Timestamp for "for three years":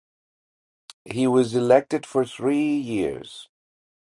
2.07-3.47